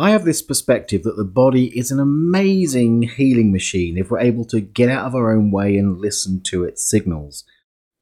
[0.00, 4.44] I have this perspective that the body is an amazing healing machine if we're able
[4.44, 7.42] to get out of our own way and listen to its signals.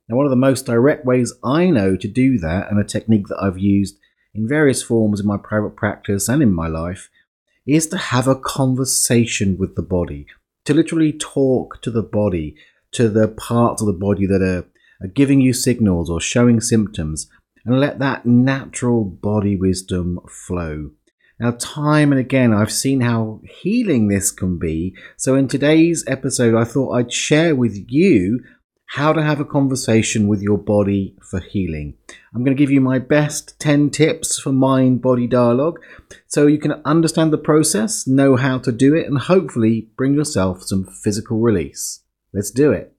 [0.06, 3.28] Now, one of the most direct ways I know to do that, and a technique
[3.28, 3.96] that I've used
[4.34, 7.08] in various forms in my private practice and in my life,
[7.66, 10.26] is to have a conversation with the body,
[10.66, 12.56] to literally talk to the body,
[12.92, 14.66] to the parts of the body that are,
[15.02, 17.30] are giving you signals or showing symptoms,
[17.64, 20.90] and let that natural body wisdom flow.
[21.38, 24.96] Now, time and again, I've seen how healing this can be.
[25.18, 28.40] So, in today's episode, I thought I'd share with you
[28.86, 31.94] how to have a conversation with your body for healing.
[32.34, 35.80] I'm going to give you my best 10 tips for mind body dialogue
[36.26, 40.62] so you can understand the process, know how to do it, and hopefully bring yourself
[40.62, 42.00] some physical release.
[42.32, 42.95] Let's do it.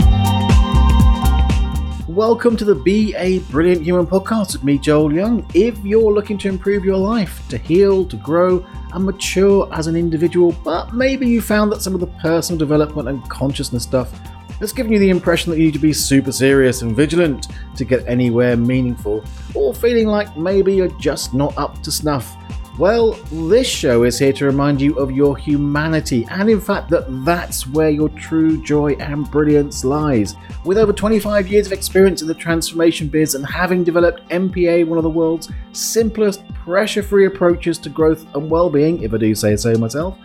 [2.07, 5.45] Welcome to the Be a Brilliant Human podcast with me, Joel Young.
[5.53, 9.97] If you're looking to improve your life, to heal, to grow, and mature as an
[9.97, 14.17] individual, but maybe you found that some of the personal development and consciousness stuff
[14.59, 17.83] has given you the impression that you need to be super serious and vigilant to
[17.83, 19.21] get anywhere meaningful,
[19.53, 22.37] or feeling like maybe you're just not up to snuff
[22.77, 27.05] well, this show is here to remind you of your humanity, and in fact, that
[27.25, 30.35] that's where your true joy and brilliance lies.
[30.63, 34.99] With over 25 years of experience in the transformation biz and having developed MPA, one
[34.99, 39.33] of the world's simplest, pressure free approaches to growth and well being, if I do
[39.33, 40.15] say so myself,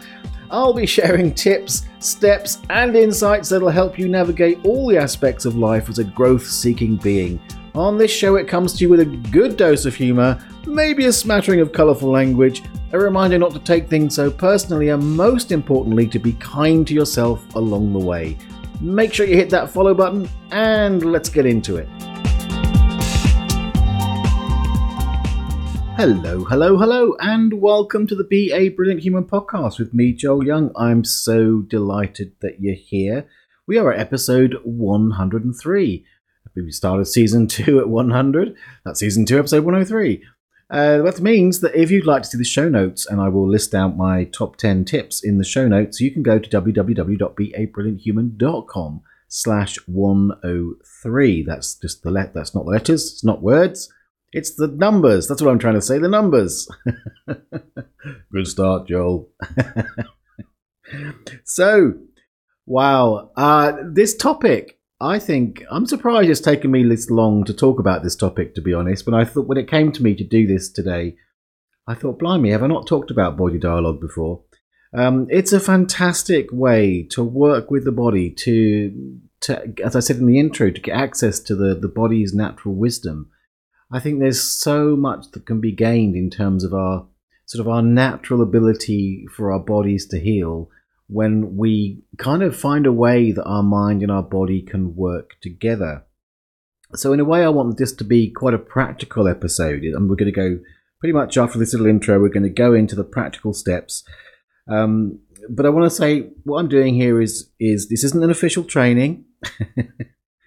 [0.50, 5.56] I'll be sharing tips, steps, and insights that'll help you navigate all the aspects of
[5.56, 7.40] life as a growth seeking being.
[7.74, 11.12] On this show, it comes to you with a good dose of humour, maybe a
[11.12, 16.06] smattering of colourful language, a reminder not to take things so personally, and most importantly,
[16.08, 18.36] to be kind to yourself along the way.
[18.82, 21.88] Make sure you hit that follow button, and let's get into it.
[25.96, 30.44] Hello, hello, hello, and welcome to the Be a Brilliant Human podcast with me, Joel
[30.44, 30.72] Young.
[30.76, 33.26] I'm so delighted that you're here.
[33.66, 36.04] We are at episode 103
[36.54, 38.54] we started season two at 100.
[38.84, 40.22] That's season two, episode 103.
[40.70, 43.48] Uh, that means that if you'd like to see the show notes, and I will
[43.48, 49.02] list out my top 10 tips in the show notes, you can go to www.beabrillianthuman.com
[49.28, 51.42] slash 103.
[51.42, 52.32] That's just the let.
[52.32, 53.12] That's not the letters.
[53.12, 53.92] It's not words.
[54.32, 55.28] It's the numbers.
[55.28, 55.98] That's what I'm trying to say.
[55.98, 56.66] The numbers.
[58.32, 59.28] Good start, Joel.
[61.44, 61.98] so,
[62.64, 63.30] wow.
[63.36, 68.04] Uh, this topic I think I'm surprised it's taken me this long to talk about
[68.04, 68.54] this topic.
[68.54, 71.16] To be honest, when I thought when it came to me to do this today,
[71.88, 74.44] I thought, blimey, have I not talked about body dialogue before?
[74.96, 80.18] Um, it's a fantastic way to work with the body to, to, as I said
[80.18, 83.28] in the intro, to get access to the the body's natural wisdom.
[83.90, 87.06] I think there's so much that can be gained in terms of our
[87.46, 90.70] sort of our natural ability for our bodies to heal
[91.12, 95.36] when we kind of find a way that our mind and our body can work
[95.42, 96.04] together.
[96.94, 100.16] So, in a way, I want this to be quite a practical episode, and we're
[100.16, 100.58] going to go
[101.02, 104.04] pretty much after this little intro, we're going to go into the practical steps.
[104.68, 105.18] Um,
[105.50, 108.62] but I want to say what I'm doing here is is this isn't an official
[108.62, 109.24] training.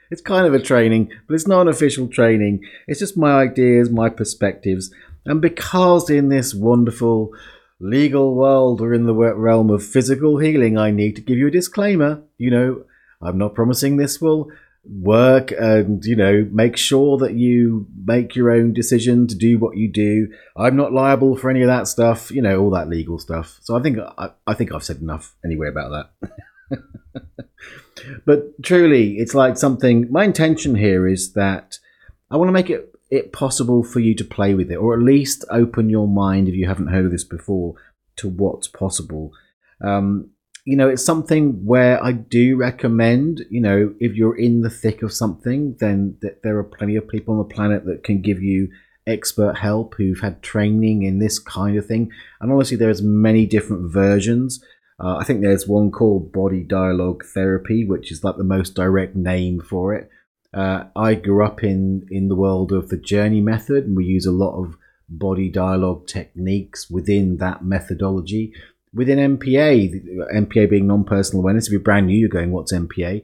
[0.10, 2.62] it's kind of a training, but it's not an official training.
[2.88, 4.94] It's just my ideas, my perspectives,
[5.26, 7.32] and because in this wonderful
[7.80, 11.52] legal world or in the realm of physical healing, I need to give you a
[11.52, 12.22] disclaimer.
[12.38, 12.84] You know,
[13.22, 14.50] I'm not promising this will
[14.88, 19.78] work and you know make sure that you make your own decision to do what
[19.78, 20.32] you do.
[20.56, 23.58] I'm not liable for any of that stuff you know all that legal stuff.
[23.62, 26.30] So i think i, I think i've said enough anyway about that.
[28.26, 31.80] But truly it's like something my intention here is that
[32.30, 35.04] i want to make it it possible for you to play with it, or at
[35.04, 37.76] least open your mind if you haven't heard of this before
[38.18, 39.32] to what's possible.
[39.82, 40.32] Um,
[40.66, 45.04] you know, it's something where I do recommend, you know, if you're in the thick
[45.04, 48.42] of something, then th- there are plenty of people on the planet that can give
[48.42, 48.70] you
[49.06, 52.12] expert help who've had training in this kind of thing.
[52.42, 54.64] And honestly, there's many different versions.
[55.00, 59.16] Uh, I think there's one called Body Dialogue Therapy, which is like the most direct
[59.16, 60.10] name for it.
[60.56, 64.26] Uh, I grew up in in the world of the journey method, and we use
[64.26, 64.78] a lot of
[65.10, 68.54] body dialogue techniques within that methodology.
[68.94, 69.92] Within MPA,
[70.34, 71.68] MPA being non-personal awareness.
[71.68, 73.22] If you're brand new, you're going, "What's MPA?"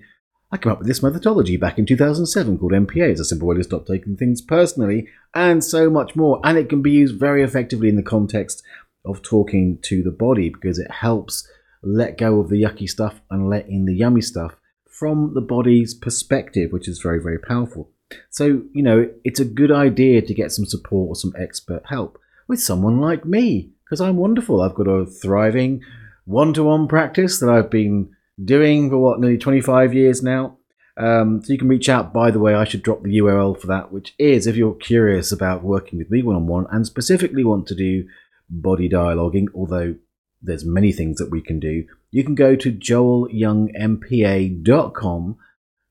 [0.51, 3.12] I came up with this methodology back in 2007 called MPA.
[3.12, 6.42] It's a simple way to stop taking things personally, and so much more.
[6.44, 8.62] And it can be used very effectively in the context
[9.06, 11.48] of talking to the body because it helps
[11.81, 14.57] let go of the yucky stuff and let in the yummy stuff
[15.01, 17.89] from the body's perspective, which is very, very powerful.
[18.30, 22.19] So, you know, it's a good idea to get some support or some expert help
[22.48, 24.62] with someone like me, because I'm wonderful.
[24.62, 25.81] I've got a thriving
[26.25, 28.12] one to one practice that I've been
[28.45, 30.59] doing for what, nearly 25 years now.
[30.98, 33.65] Um, so you can reach out, by the way, I should drop the URL for
[33.65, 37.44] that, which is if you're curious about working with me one on one and specifically
[37.44, 38.07] want to do
[38.51, 39.95] body dialoguing, although
[40.44, 45.37] there's many things that we can do, you can go to joelyoungmpa.com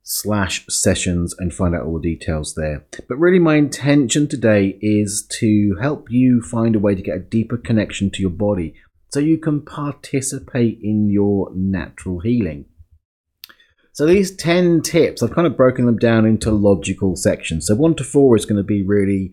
[0.03, 2.87] slash sessions and find out all the details there.
[3.09, 7.21] But really my intention today is to help you find a way to get a
[7.21, 8.75] deeper connection to your body
[9.09, 12.67] so you can participate in your natural healing.
[13.93, 17.67] So these 10 tips, I've kind of broken them down into logical sections.
[17.67, 19.33] So 1 to 4 is going to be really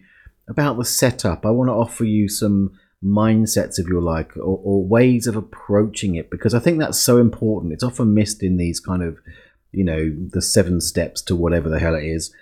[0.49, 1.45] about the setup.
[1.45, 2.71] I want to offer you some
[3.03, 7.17] mindsets, if you like, or, or ways of approaching it, because I think that's so
[7.17, 7.73] important.
[7.73, 9.19] It's often missed in these kind of,
[9.71, 12.33] you know, the seven steps to whatever the hell it is.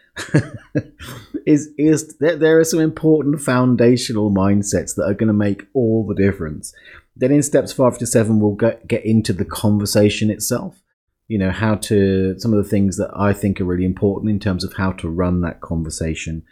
[1.46, 6.06] is is there, there are some important foundational mindsets that are going to make all
[6.06, 6.74] the difference.
[7.16, 10.81] Then in steps five to seven, we'll get, get into the conversation itself.
[11.28, 14.40] You know, how to, some of the things that I think are really important in
[14.40, 16.44] terms of how to run that conversation.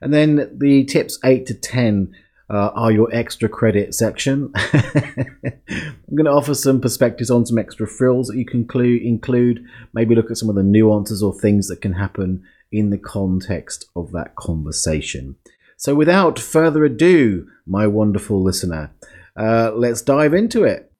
[0.00, 2.14] And then the tips eight to 10
[2.50, 4.52] uh, are your extra credit section.
[4.54, 9.64] I'm going to offer some perspectives on some extra frills that you can include, include,
[9.92, 13.86] maybe look at some of the nuances or things that can happen in the context
[13.96, 15.36] of that conversation.
[15.76, 18.92] So, without further ado, my wonderful listener,
[19.36, 20.92] uh, let's dive into it.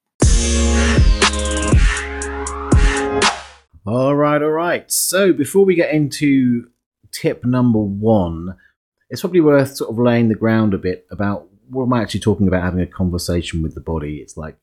[3.84, 4.88] All right, all right.
[4.90, 6.68] So before we get into
[7.10, 8.56] tip number one,
[9.12, 12.20] it's probably worth sort of laying the ground a bit about what am I actually
[12.20, 14.16] talking about having a conversation with the body.
[14.16, 14.56] It's like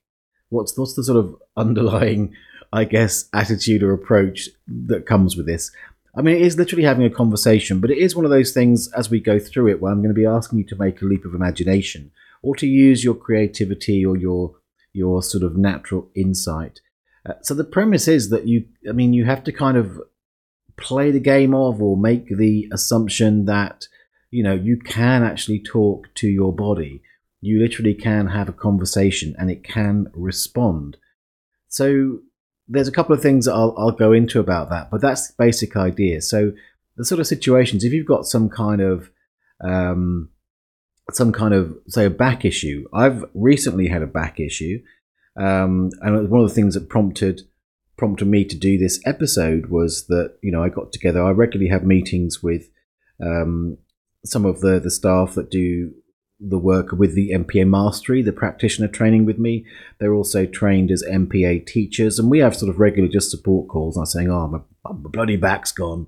[0.49, 2.33] what's what's the sort of underlying,
[2.73, 5.71] I guess, attitude or approach that comes with this.
[6.15, 8.91] I mean, it is literally having a conversation, but it is one of those things
[8.93, 11.05] as we go through it where I'm going to be asking you to make a
[11.05, 12.11] leap of imagination
[12.41, 14.55] or to use your creativity or your
[14.93, 16.81] your sort of natural insight.
[17.23, 20.01] Uh, so the premise is that you, I mean, you have to kind of
[20.75, 23.87] play the game of or make the assumption that
[24.31, 27.01] you know you can actually talk to your body.
[27.41, 30.97] You literally can have a conversation and it can respond.
[31.69, 32.19] So
[32.67, 35.35] there's a couple of things that I'll, I'll go into about that, but that's the
[35.37, 36.21] basic idea.
[36.21, 36.51] So
[36.97, 39.09] the sort of situations, if you've got some kind of
[39.63, 40.29] um,
[41.13, 42.85] some kind of say a back issue.
[42.93, 44.81] I've recently had a back issue,
[45.37, 47.41] um, and one of the things that prompted
[47.97, 51.23] prompted me to do this episode was that you know I got together.
[51.23, 52.69] I regularly have meetings with
[53.23, 53.77] um,
[54.25, 55.93] some of the the staff that do
[56.39, 59.65] the work with the MPA mastery, the practitioner training with me.
[59.99, 63.97] They're also trained as MPA teachers, and we have sort of regular just support calls.
[63.97, 66.07] I'm saying, "Oh, my, my bloody back's gone,"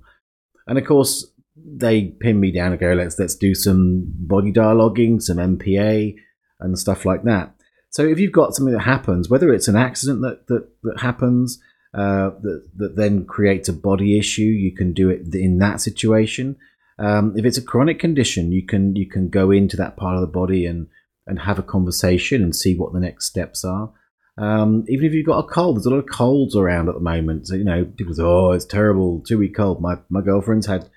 [0.66, 5.20] and of course they pin me down and go, let's let's do some body dialoguing,
[5.20, 6.16] some MPA,
[6.60, 7.54] and stuff like that.
[7.90, 11.60] So if you've got something that happens, whether it's an accident that that, that happens
[11.94, 16.56] uh, that that then creates a body issue, you can do it in that situation.
[16.98, 20.20] Um, if it's a chronic condition, you can you can go into that part of
[20.20, 20.88] the body and
[21.26, 23.92] and have a conversation and see what the next steps are.
[24.38, 27.00] Um, even if you've got a cold, there's a lot of colds around at the
[27.00, 27.46] moment.
[27.46, 30.88] So you know, people say, "Oh, it's terrible, two week cold." My my girlfriend's had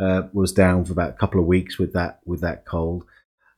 [0.00, 3.04] uh, was down for about a couple of weeks with that with that cold.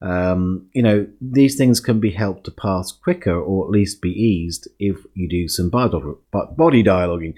[0.01, 4.11] Um, you know, these things can be helped to pass quicker or at least be
[4.11, 7.35] eased if you do some body dialoguing.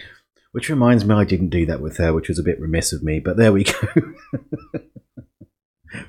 [0.57, 3.03] Which reminds me, I didn't do that with her, which was a bit remiss of
[3.03, 3.77] me, but there we go.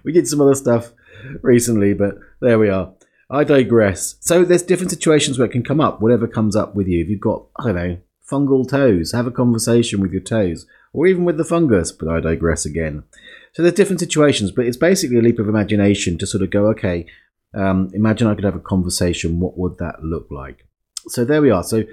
[0.06, 0.94] we did some other stuff
[1.42, 2.94] recently, but there we are.
[3.30, 4.16] I digress.
[4.22, 7.04] So there's different situations where it can come up, whatever comes up with you.
[7.04, 7.98] If you've got, I don't know,
[8.32, 12.22] fungal toes, have a conversation with your toes or even with the fungus, but I
[12.22, 13.04] digress again.
[13.52, 16.68] So there's different situations, but it's basically a leap of imagination to sort of go,
[16.68, 17.06] okay,
[17.54, 19.42] um, imagine I could have a conversation.
[19.42, 20.66] What would that look like?
[21.08, 21.64] So there we are.
[21.64, 21.84] So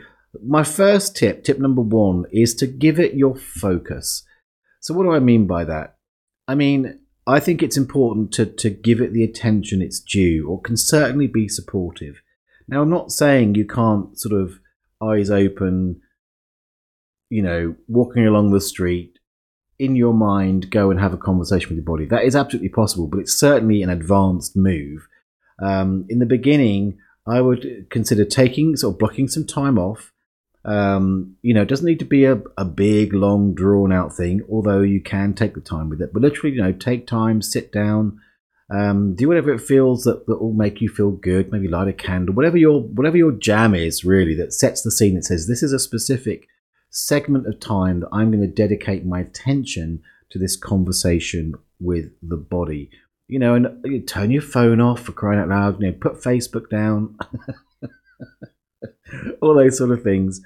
[0.42, 4.24] my first tip, tip number one, is to give it your focus.
[4.80, 5.96] So what do I mean by that?
[6.48, 10.60] I mean, I think it's important to, to give it the attention it's due, or
[10.60, 12.20] can certainly be supportive.
[12.68, 14.60] Now, I'm not saying you can't sort of
[15.02, 16.00] eyes open,
[17.30, 19.18] you know, walking along the street,
[19.78, 22.06] in your mind, go and have a conversation with your body.
[22.06, 25.06] That is absolutely possible, but it's certainly an advanced move.
[25.60, 30.12] Um, in the beginning, I would consider taking sort of blocking some time off.
[30.64, 34.42] Um, you know, it doesn't need to be a, a big, long, drawn out thing,
[34.50, 36.12] although you can take the time with it.
[36.12, 38.18] But literally, you know, take time, sit down,
[38.72, 41.52] um, do whatever it feels that, that will make you feel good.
[41.52, 45.14] Maybe light a candle, whatever your whatever your jam is, really, that sets the scene.
[45.16, 46.48] That says this is a specific
[46.90, 52.36] segment of time that I'm going to dedicate my attention to this conversation with the
[52.36, 52.90] body.
[53.28, 55.80] you know, and you turn your phone off for crying out loud.
[55.80, 57.18] You know, put Facebook down,
[59.40, 60.40] all those sort of things,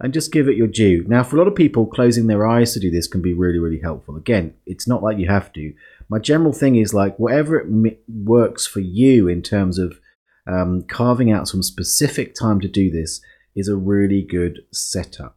[0.00, 1.04] and just give it your due.
[1.06, 3.58] Now, for a lot of people, closing their eyes to do this can be really,
[3.58, 4.16] really helpful.
[4.16, 5.72] Again, it's not like you have to.
[6.08, 10.00] My general thing is like whatever it works for you in terms of
[10.46, 13.20] um, carving out some specific time to do this
[13.54, 15.36] is a really good setup.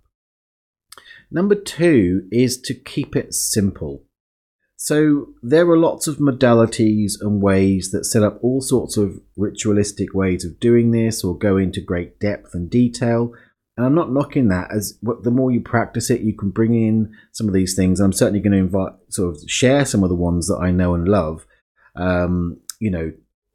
[1.29, 4.03] Number two is to keep it simple.
[4.83, 10.13] So there are lots of modalities and ways that set up all sorts of ritualistic
[10.13, 13.31] ways of doing this or go into great depth and detail.
[13.77, 17.15] And I'm not knocking that as the more you practice it, you can bring in
[17.31, 18.01] some of these things.
[18.01, 20.95] I'm certainly going to invite, sort of share some of the ones that I know
[20.95, 21.45] and love,
[21.95, 23.13] um, you know,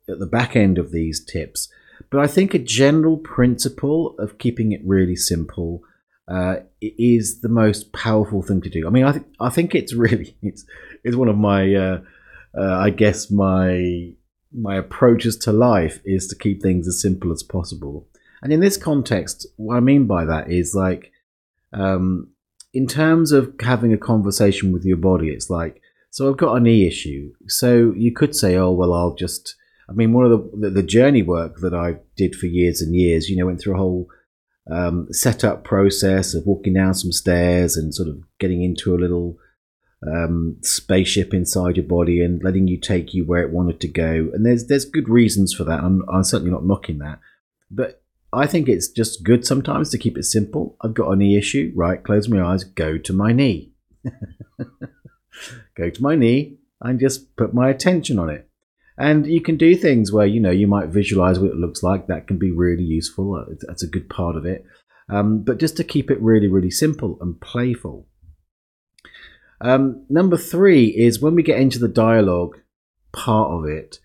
[0.09, 1.69] at the back end of these tips.
[2.09, 5.83] But I think a general principle of keeping it really simple
[6.29, 8.87] uh, is the most powerful thing to do.
[8.87, 10.65] I mean, I think I think it's really it's
[11.05, 12.01] it's one of my uh,
[12.57, 14.13] uh, I guess my
[14.53, 18.09] my approaches to life is to keep things as simple as possible.
[18.43, 21.13] And in this context, what I mean by that is like
[21.73, 22.29] um,
[22.73, 25.81] in terms of having a conversation with your body, it's like
[26.11, 27.33] so I've got a knee issue.
[27.47, 29.55] So you could say, oh well, I'll just.
[29.91, 32.95] I mean, one of the the, the journey work that I did for years and
[32.95, 34.09] years, you know, went through a whole
[34.71, 39.39] um, setup process of walking down some stairs and sort of getting into a little
[40.07, 44.31] um, spaceship inside your body and letting you take you where it wanted to go.
[44.33, 45.81] And there's there's good reasons for that.
[45.81, 47.19] I'm, I'm certainly not knocking that,
[47.71, 50.77] but I think it's just good sometimes to keep it simple.
[50.83, 52.03] I've got a knee issue, right?
[52.03, 53.73] Close my eyes, go to my knee,
[55.77, 58.48] go to my knee, and just put my attention on it.
[58.99, 62.09] And you can do things where you know you might visualize what it looks like.
[62.09, 63.35] That can be really useful.
[63.35, 64.64] Uh, that's a good part of it.
[65.09, 68.09] Um, but just to keep it really, really simple and playful.
[69.61, 72.59] Um, number three is when we get into the dialogue
[73.12, 73.99] part of it,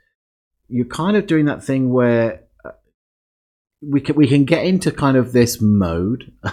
[0.67, 2.71] you're kind of doing that thing where uh,
[3.81, 6.31] we can we can get into kind of this mode.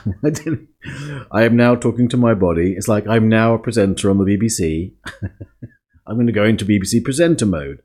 [1.31, 2.75] I am now talking to my body.
[2.77, 4.95] It's like I'm now a presenter on the BBC.
[6.07, 7.83] I'm going to go into BBC presenter mode.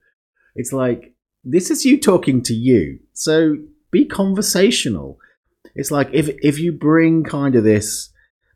[0.55, 2.99] It's like this is you talking to you.
[3.13, 3.57] So
[3.91, 5.19] be conversational.
[5.75, 8.09] It's like if if you bring kind of this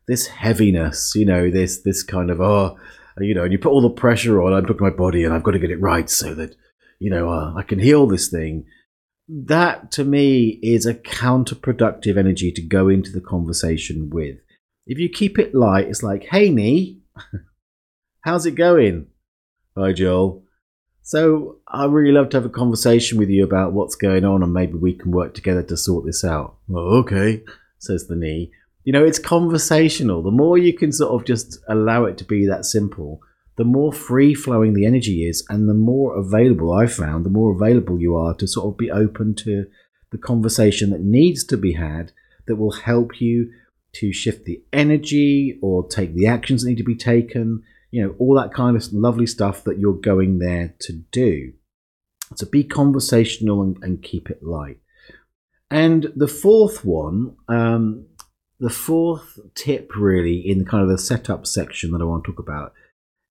[0.08, 2.76] this heaviness, you know, this this kind of oh,
[3.18, 4.52] you know, and you put all the pressure on.
[4.52, 6.56] I'm talking my body, and I've got to get it right so that
[6.98, 8.64] you know uh, I can heal this thing.
[9.28, 14.38] That to me is a counterproductive energy to go into the conversation with.
[14.86, 17.02] If you keep it light, it's like, hey, me,
[18.22, 19.06] how's it going?
[19.76, 20.42] Hi, Joel.
[21.02, 24.52] So I really love to have a conversation with you about what's going on, and
[24.52, 26.56] maybe we can work together to sort this out.
[26.70, 27.42] Oh, okay,
[27.78, 28.52] says the knee.
[28.84, 30.22] You know, it's conversational.
[30.22, 33.20] The more you can sort of just allow it to be that simple,
[33.56, 37.52] the more free flowing the energy is, and the more available I've found, the more
[37.52, 39.66] available you are to sort of be open to
[40.10, 42.12] the conversation that needs to be had
[42.46, 43.50] that will help you
[43.92, 48.14] to shift the energy or take the actions that need to be taken you know,
[48.18, 51.52] all that kind of lovely stuff that you're going there to do.
[52.36, 54.78] So be conversational and, and keep it light.
[55.70, 58.06] And the fourth one, um,
[58.58, 62.32] the fourth tip really in the kind of the setup section that I want to
[62.32, 62.72] talk about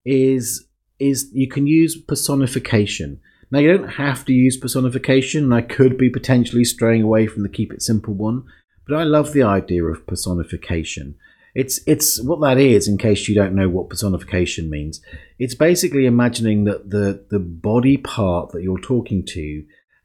[0.06, 0.66] is
[1.00, 3.22] is you can use personification.
[3.52, 7.44] Now you don't have to use personification, and I could be potentially straying away from
[7.44, 8.44] the keep it simple one,
[8.86, 11.16] but I love the idea of personification.
[11.56, 12.88] It's it's what that is.
[12.88, 15.02] In case you don't know what personification means,
[15.40, 19.64] it's basically imagining that the the body part that you're talking to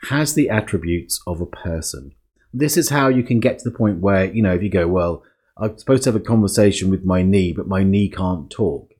[0.08, 2.12] has the attributes of a person.
[2.52, 4.88] This is how you can get to the point where you know if you go,
[4.88, 5.22] well,
[5.56, 8.92] I'm supposed to have a conversation with my knee, but my knee can't talk.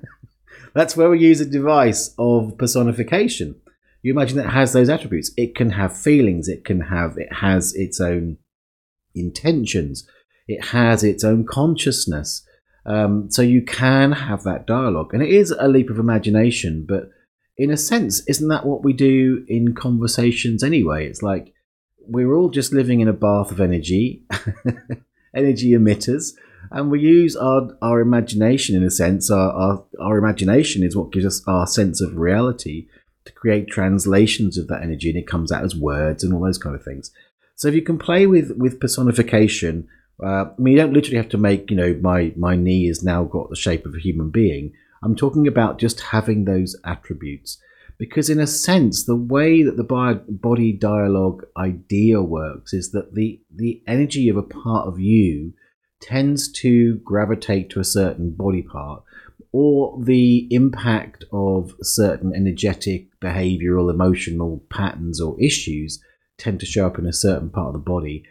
[0.74, 3.54] That's where we use a device of personification.
[4.02, 5.32] You imagine that has those attributes.
[5.36, 6.48] It can have feelings.
[6.48, 7.16] It can have.
[7.16, 8.38] It has its own
[9.14, 10.06] intentions
[10.48, 12.42] it has its own consciousness.
[12.84, 15.12] Um, so you can have that dialogue.
[15.12, 17.10] And it is a leap of imagination, but
[17.56, 21.06] in a sense, isn't that what we do in conversations anyway?
[21.06, 21.52] It's like
[22.06, 24.24] we're all just living in a bath of energy,
[25.34, 26.32] energy emitters,
[26.70, 29.30] and we use our, our imagination in a sense.
[29.30, 32.88] Our, our, our imagination is what gives us our sense of reality
[33.24, 36.58] to create translations of that energy, and it comes out as words and all those
[36.58, 37.10] kind of things.
[37.56, 39.88] So if you can play with, with personification
[40.22, 43.02] uh, I mean, you don't literally have to make, you know, my, my knee has
[43.02, 44.72] now got the shape of a human being.
[45.02, 47.58] I'm talking about just having those attributes.
[47.98, 53.40] Because, in a sense, the way that the body dialogue idea works is that the,
[53.54, 55.54] the energy of a part of you
[56.02, 59.02] tends to gravitate to a certain body part,
[59.52, 66.02] or the impact of certain energetic, behavioral, emotional patterns or issues
[66.36, 68.24] tend to show up in a certain part of the body.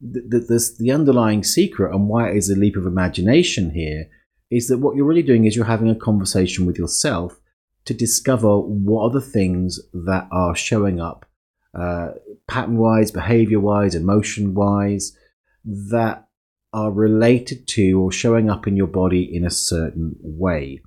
[0.00, 4.08] The, the, the underlying secret and why it is a leap of imagination here
[4.50, 7.38] is that what you're really doing is you're having a conversation with yourself
[7.84, 11.26] to discover what are the things that are showing up
[11.74, 12.12] uh,
[12.46, 15.16] pattern wise, behavior wise, emotion wise,
[15.64, 16.26] that
[16.72, 20.80] are related to or showing up in your body in a certain way.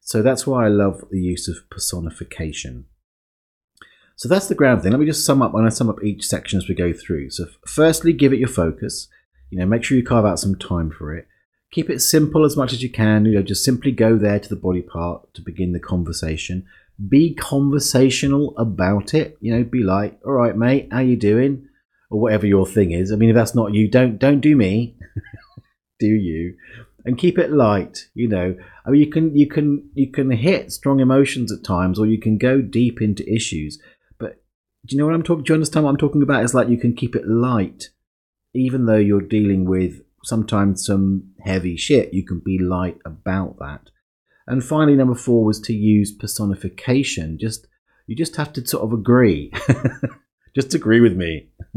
[0.00, 2.86] So that's why I love the use of personification.
[4.20, 4.92] So that's the ground thing.
[4.92, 5.54] Let me just sum up.
[5.54, 7.30] I'm sum up each section as we go through.
[7.30, 9.08] So, firstly, give it your focus.
[9.48, 11.26] You know, make sure you carve out some time for it.
[11.72, 13.24] Keep it simple as much as you can.
[13.24, 16.66] You know, just simply go there to the body part to begin the conversation.
[17.08, 19.38] Be conversational about it.
[19.40, 21.66] You know, be like, "All right, mate, how you doing?"
[22.10, 23.12] or whatever your thing is.
[23.12, 24.98] I mean, if that's not you, don't don't do me.
[25.98, 26.56] do you?
[27.06, 28.10] And keep it light.
[28.12, 31.98] You know, I mean, you can you can you can hit strong emotions at times,
[31.98, 33.80] or you can go deep into issues.
[34.86, 35.44] Do you know what I'm talking?
[35.44, 36.42] Do you understand what I'm talking about?
[36.42, 37.90] It's like you can keep it light,
[38.54, 42.14] even though you're dealing with sometimes some heavy shit.
[42.14, 43.90] You can be light about that.
[44.46, 47.38] And finally, number four was to use personification.
[47.38, 47.66] Just
[48.06, 49.52] you just have to sort of agree.
[50.54, 51.50] just agree with me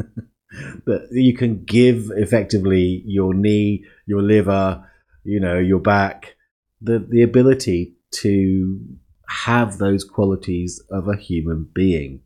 [0.85, 4.89] that you can give effectively your knee, your liver,
[5.23, 6.35] you know, your back,
[6.81, 8.79] the the ability to
[9.27, 12.22] have those qualities of a human being.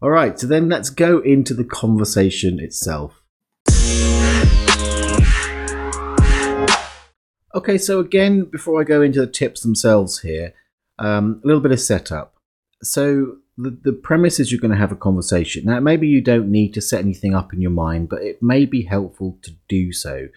[0.00, 3.20] All right, so then let's go into the conversation itself.
[7.52, 10.54] Okay, so again, before I go into the tips themselves here,
[11.00, 12.34] um, a little bit of setup.
[12.80, 15.64] So the, the premise is you're going to have a conversation.
[15.64, 18.66] Now, maybe you don't need to set anything up in your mind, but it may
[18.66, 20.28] be helpful to do so.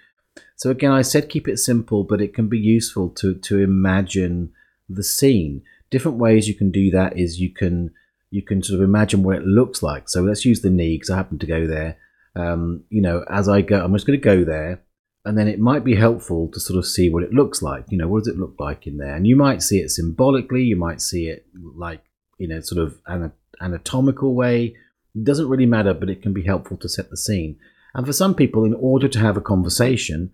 [0.56, 4.53] So, again, I said keep it simple, but it can be useful to, to imagine
[4.89, 5.62] the scene.
[5.91, 7.91] Different ways you can do that is you can
[8.32, 10.10] you can sort of imagine what it looks like.
[10.10, 11.98] So let's use the knee because I happen to go there.
[12.36, 14.82] Um, you know, as I go, I'm just going to go there,
[15.26, 17.86] and then it might be helpful to sort of see what it looks like.
[17.89, 19.15] You know, what does it look like in there?
[19.15, 22.02] And you might see it symbolically, you might see it like
[22.41, 24.76] you know, sort of an anatomical way.
[25.13, 27.58] It doesn't really matter, but it can be helpful to set the scene.
[27.94, 30.32] And for some people, in order to have a conversation,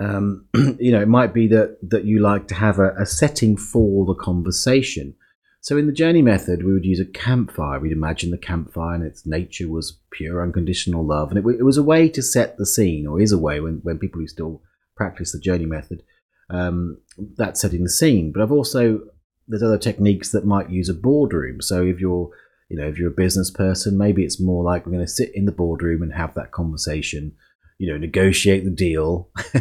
[0.00, 0.46] um,
[0.78, 4.06] you know, it might be that that you like to have a, a, setting for
[4.06, 5.14] the conversation.
[5.62, 7.78] So in the journey method, we would use a campfire.
[7.78, 11.76] We'd imagine the campfire and its nature was pure, unconditional love, and it, it was
[11.76, 14.62] a way to set the scene, or is a way when when people who still
[14.96, 16.02] practice the journey method,
[16.48, 16.98] um,
[17.36, 18.32] that's setting the scene.
[18.32, 19.00] But I've also
[19.48, 21.60] there's other techniques that might use a boardroom.
[21.60, 22.30] So if you're
[22.70, 25.30] you know if you're a business person, maybe it's more like we're going to sit
[25.34, 27.32] in the boardroom and have that conversation.
[27.76, 29.30] You know, negotiate the deal.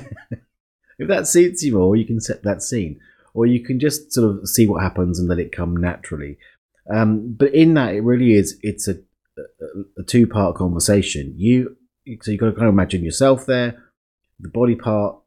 [0.98, 3.00] if that suits you more, you can set that scene,
[3.34, 6.38] or you can just sort of see what happens and let it come naturally.
[6.94, 8.58] Um, but in that, it really is.
[8.62, 8.96] It's a,
[9.98, 11.34] a, two part conversation.
[11.38, 11.78] You
[12.22, 13.84] so you've got to kind of imagine yourself there,
[14.40, 15.18] the body part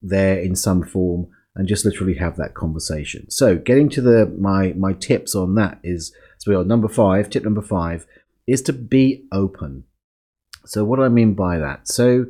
[0.00, 3.30] there in some form, and just literally have that conversation.
[3.30, 7.28] So getting to the my my tips on that is so we are number five.
[7.28, 8.06] Tip number five
[8.46, 9.84] is to be open.
[10.66, 11.88] So what do I mean by that?
[11.88, 12.26] So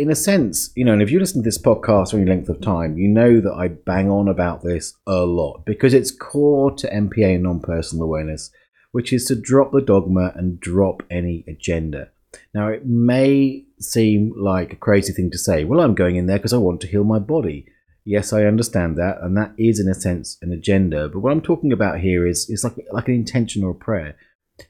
[0.00, 2.48] in a sense, you know, and if you listen to this podcast for any length
[2.48, 6.74] of time, you know that I bang on about this a lot because it's core
[6.76, 8.50] to MPA and non-personal awareness,
[8.92, 12.08] which is to drop the dogma and drop any agenda.
[12.54, 15.64] Now, it may seem like a crazy thing to say.
[15.64, 17.66] Well, I'm going in there because I want to heal my body.
[18.06, 21.10] Yes, I understand that, and that is in a sense an agenda.
[21.10, 24.16] But what I'm talking about here is is like like an intention or a prayer.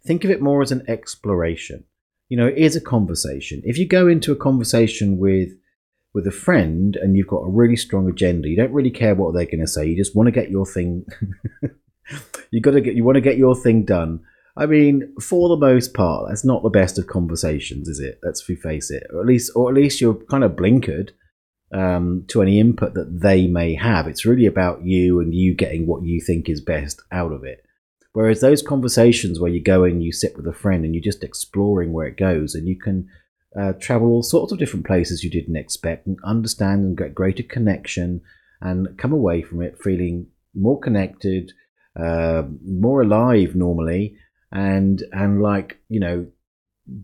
[0.04, 1.84] Think of it more as an exploration.
[2.30, 3.60] You know, it is a conversation.
[3.64, 5.50] If you go into a conversation with
[6.14, 9.34] with a friend and you've got a really strong agenda, you don't really care what
[9.34, 9.86] they're going to say.
[9.86, 11.04] You just want to get your thing.
[12.50, 14.20] you got to get you want to get your thing done.
[14.56, 18.20] I mean, for the most part, that's not the best of conversations, is it?
[18.22, 19.04] Let's face it.
[19.12, 21.10] Or at least, or at least you're kind of blinkered
[21.72, 24.06] um, to any input that they may have.
[24.06, 27.64] It's really about you and you getting what you think is best out of it.
[28.12, 31.22] Whereas those conversations where you go and you sit with a friend and you're just
[31.22, 33.08] exploring where it goes and you can
[33.58, 37.42] uh, travel all sorts of different places you didn't expect and understand and get greater
[37.42, 38.20] connection
[38.60, 41.52] and come away from it feeling more connected,
[41.98, 44.16] uh, more alive normally,
[44.52, 46.26] and and like you know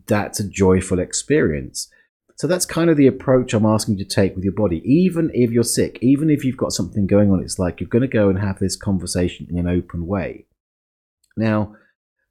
[0.07, 1.89] that's a joyful experience.
[2.35, 4.81] So that's kind of the approach I'm asking you to take with your body.
[4.85, 8.03] Even if you're sick, even if you've got something going on, it's like you're going
[8.03, 10.45] to go and have this conversation in an open way.
[11.37, 11.75] Now,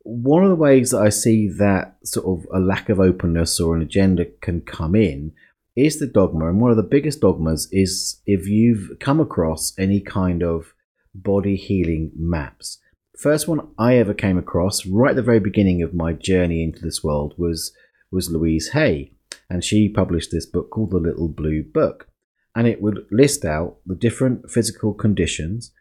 [0.02, 3.74] one of the ways that I see that sort of a lack of openness or
[3.74, 5.32] an agenda can come in
[5.74, 10.00] is the dogma, and one of the biggest dogmas is if you've come across any
[10.00, 10.74] kind of
[11.14, 12.78] body healing maps.
[13.18, 16.80] First one I ever came across right at the very beginning of my journey into
[16.80, 17.72] this world was
[18.12, 19.12] was Louise Hay,
[19.50, 22.08] and she published this book called The Little Blue Book,
[22.54, 25.72] and it would list out the different physical conditions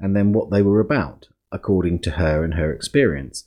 [0.00, 3.44] and then what they were about according to her and her experience.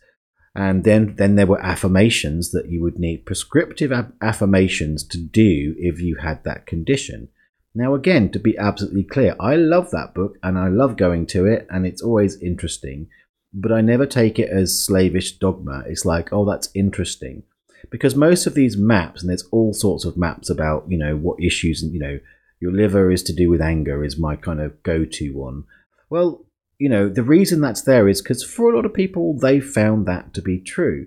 [0.54, 6.02] And then, then there were affirmations that you would need prescriptive affirmations to do if
[6.02, 7.30] you had that condition.
[7.74, 11.46] Now, again, to be absolutely clear, I love that book and I love going to
[11.46, 13.08] it, and it's always interesting,
[13.54, 15.84] but I never take it as slavish dogma.
[15.88, 17.44] It's like, oh, that's interesting.
[17.90, 21.42] Because most of these maps, and there's all sorts of maps about, you know, what
[21.42, 22.20] issues, and, you know,
[22.60, 25.64] your liver is to do with anger, is my kind of go to one.
[26.10, 26.46] Well,
[26.82, 30.08] you know, the reason that's there is because for a lot of people, they found
[30.08, 31.06] that to be true.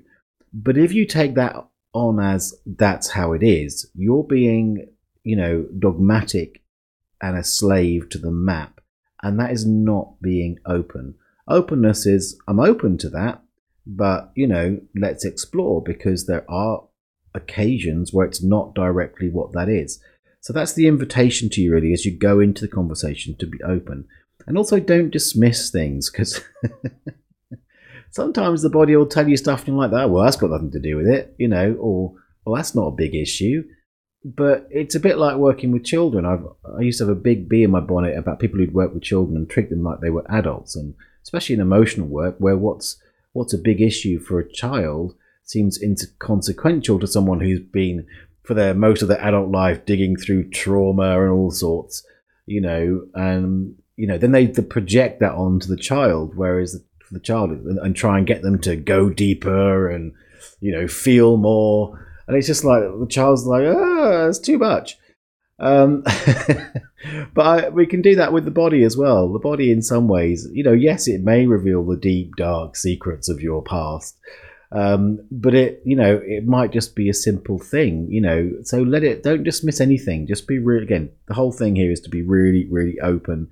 [0.52, 1.56] But if you take that
[1.92, 4.86] on as that's how it is, you're being,
[5.24, 6.62] you know, dogmatic
[7.20, 8.80] and a slave to the map.
[9.20, 11.16] And that is not being open.
[11.48, 13.42] Openness is, I'm open to that,
[13.84, 16.84] but, you know, let's explore because there are
[17.34, 20.00] occasions where it's not directly what that is.
[20.40, 23.60] So that's the invitation to you, really, as you go into the conversation to be
[23.64, 24.06] open.
[24.46, 26.40] And also, don't dismiss things because
[28.10, 30.80] sometimes the body will tell you stuff and like, that, well, that's got nothing to
[30.80, 32.12] do with it, you know, or,
[32.44, 33.64] well, that's not a big issue.
[34.24, 36.24] But it's a bit like working with children.
[36.24, 36.46] I've,
[36.78, 39.02] I used to have a big bee in my bonnet about people who'd work with
[39.02, 40.76] children and treat them like they were adults.
[40.76, 42.96] And especially in emotional work, where what's,
[43.32, 48.06] what's a big issue for a child seems inconsequential to someone who's been
[48.44, 52.06] for their most of their adult life digging through trauma and all sorts,
[52.46, 57.20] you know, and you know, then they, project that onto the child, whereas for the
[57.20, 60.12] child and, and try and get them to go deeper and
[60.60, 64.98] you know feel more, and it's just like the child's like, ah, it's too much.
[65.58, 66.02] Um,
[67.34, 69.32] but I, we can do that with the body as well.
[69.32, 73.28] The body, in some ways, you know, yes, it may reveal the deep, dark secrets
[73.28, 74.18] of your past,
[74.72, 78.50] um, but it, you know, it might just be a simple thing, you know.
[78.64, 79.22] So let it.
[79.22, 80.26] Don't dismiss anything.
[80.26, 80.82] Just be real.
[80.82, 83.48] Again, the whole thing here is to be really, really open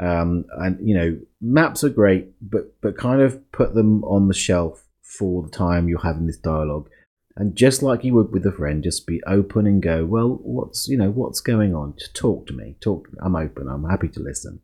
[0.00, 4.34] um, and you know, maps are great, but but kind of put them on the
[4.34, 6.88] shelf for the time you're having this dialogue.
[7.36, 10.88] And just like you would with a friend, just be open and go, well, what's
[10.88, 11.94] you know, what's going on?
[11.98, 12.76] Just talk to me.
[12.80, 13.18] Talk to me.
[13.22, 13.68] I'm open.
[13.68, 14.60] I'm happy to listen.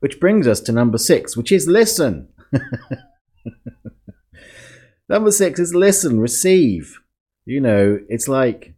[0.00, 2.28] Which brings us to number six, which is listen.
[5.08, 6.98] number six is listen, receive.
[7.46, 8.75] You know, it's like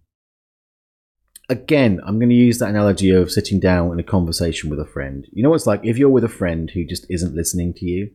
[1.49, 4.87] again, I'm going to use that analogy of sitting down in a conversation with a
[4.87, 5.27] friend.
[5.33, 7.87] You know what it's like if you're with a friend who just isn't listening to
[7.87, 8.11] you?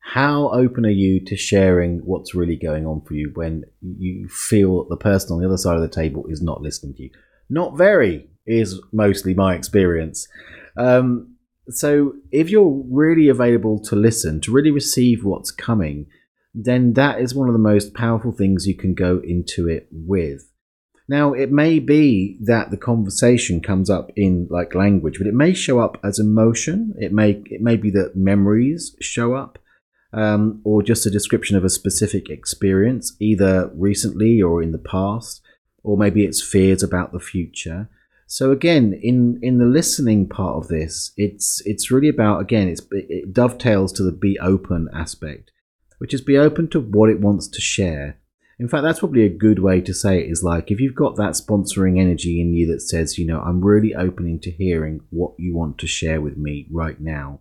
[0.00, 4.86] How open are you to sharing what's really going on for you when you feel
[4.88, 7.10] the person on the other side of the table is not listening to you?
[7.50, 10.28] Not very, is mostly my experience.
[10.76, 11.34] Um,
[11.68, 16.06] so if you're really available to listen, to really receive what's coming,
[16.54, 20.48] then that is one of the most powerful things you can go into it with.
[21.08, 25.54] Now, it may be that the conversation comes up in like language, but it may
[25.54, 26.94] show up as emotion.
[26.98, 29.58] It may it may be that memories show up,
[30.12, 35.42] um, or just a description of a specific experience, either recently or in the past,
[35.84, 37.88] or maybe it's fears about the future.
[38.26, 42.82] So again, in in the listening part of this, it's it's really about again, it's
[42.90, 45.52] it dovetails to the be open aspect,
[45.98, 48.18] which is be open to what it wants to share
[48.58, 51.16] in fact, that's probably a good way to say it is like if you've got
[51.16, 55.34] that sponsoring energy in you that says, you know, I'm really opening to hearing what
[55.38, 57.40] you want to share with me right now,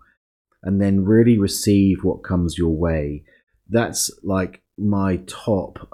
[0.62, 3.24] and then really receive what comes your way.
[3.70, 5.90] That's like my top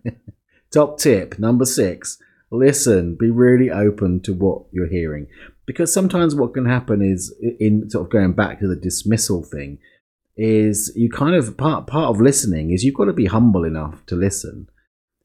[0.70, 2.18] top tip number 6.
[2.50, 5.26] Listen, be really open to what you're hearing
[5.64, 9.78] because sometimes what can happen is in sort of going back to the dismissal thing
[10.36, 14.04] is you kind of part part of listening is you've got to be humble enough
[14.06, 14.66] to listen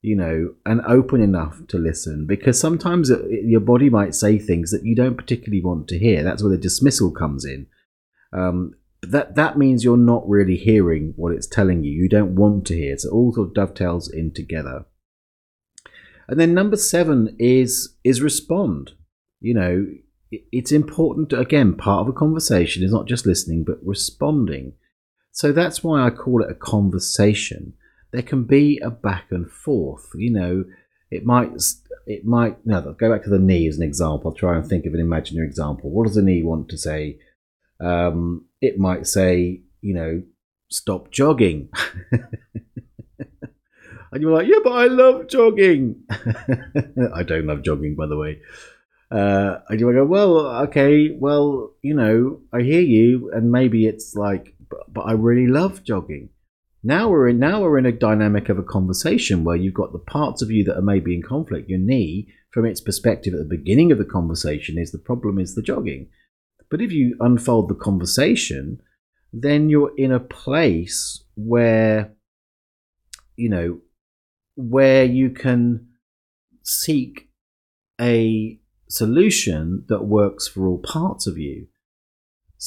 [0.01, 4.71] you know and open enough to listen because sometimes it, your body might say things
[4.71, 6.23] that you don't particularly want to hear.
[6.23, 7.67] That's where the dismissal comes in.
[8.31, 11.91] Um, that that means you're not really hearing what it's telling you.
[11.91, 12.97] You don't want to hear.
[12.97, 14.85] So all sort of dovetails in together.
[16.27, 18.91] And then number seven is is respond.
[19.39, 19.87] You know
[20.29, 24.73] it's important to, again part of a conversation is not just listening but responding
[25.37, 27.73] so that's why I call it a conversation.
[28.11, 30.09] There can be a back and forth.
[30.15, 30.63] You know,
[31.11, 31.51] it might
[32.07, 34.31] it might no go back to the knee as an example.
[34.31, 35.91] I'll try and think of an imaginary example.
[35.91, 37.19] What does the knee want to say?
[37.79, 40.23] Um, it might say, you know,
[40.71, 41.69] stop jogging.
[44.09, 46.03] And you're like, yeah, but I love jogging.
[46.09, 48.39] I don't love jogging, by the way.
[49.11, 54.15] Uh, and you go, well, okay, well, you know, I hear you, and maybe it's
[54.15, 56.29] like, but, I really love jogging.
[56.83, 59.99] Now we're in now we're in a dynamic of a conversation where you've got the
[59.99, 61.69] parts of you that are maybe in conflict.
[61.69, 65.55] Your knee, from its perspective at the beginning of the conversation, is the problem is
[65.55, 66.09] the jogging.
[66.69, 68.79] But if you unfold the conversation,
[69.33, 72.13] then you're in a place where
[73.35, 73.79] you know
[74.55, 75.87] where you can
[76.63, 77.29] seek
[77.99, 81.67] a solution that works for all parts of you.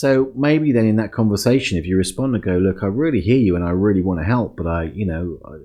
[0.01, 3.37] So maybe then in that conversation, if you respond and go, look, I really hear
[3.37, 5.59] you and I really want to help, but I, you know, I,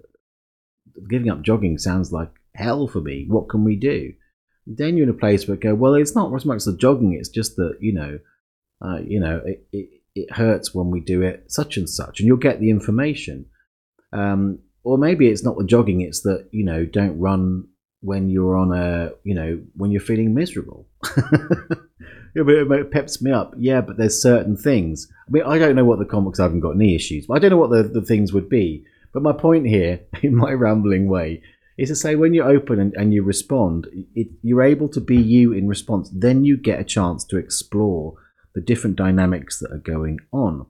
[1.09, 3.27] giving up jogging sounds like hell for me.
[3.29, 4.11] What can we do?
[4.67, 7.13] Then you're in a place where go, well, it's not as much the jogging.
[7.13, 8.19] It's just that, you know,
[8.85, 12.27] uh, you know, it, it, it, hurts when we do it such and such, and
[12.27, 13.45] you'll get the information.
[14.11, 16.01] Um, or maybe it's not the jogging.
[16.01, 17.69] It's that, you know, don't run
[18.05, 20.87] when you're on a, you know, when you're feeling miserable.
[22.35, 23.53] yeah, but it peps me up.
[23.57, 25.11] Yeah, but there's certain things.
[25.27, 26.39] I mean, I don't know what the comics.
[26.39, 28.85] I haven't got knee issues, but I don't know what the, the things would be.
[29.13, 31.41] But my point here, in my rambling way,
[31.77, 35.17] is to say when you open and, and you respond, it, you're able to be
[35.17, 36.09] you in response.
[36.13, 38.15] Then you get a chance to explore
[38.53, 40.65] the different dynamics that are going on.